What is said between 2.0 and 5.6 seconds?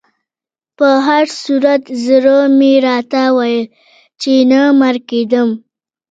زړه مې راته ویل چې نه مړ کېدم.